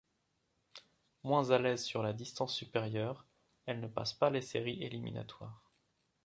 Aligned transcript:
Moins 1.23 1.51
à 1.51 1.59
l'aise 1.59 1.83
sur 1.83 2.01
la 2.01 2.11
distance 2.11 2.55
supérieure, 2.55 3.27
elle 3.67 3.81
ne 3.81 3.87
passe 3.87 4.13
pas 4.13 4.31
les 4.31 4.41
séries 4.41 4.81
éliminatoires. 4.81 5.63